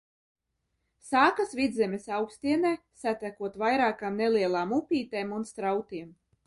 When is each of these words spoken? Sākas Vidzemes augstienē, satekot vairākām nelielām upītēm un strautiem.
Sākas 1.07 1.53
Vidzemes 1.59 2.09
augstienē, 2.21 2.73
satekot 3.03 3.63
vairākām 3.67 4.21
nelielām 4.25 4.79
upītēm 4.83 5.41
un 5.41 5.49
strautiem. 5.55 6.15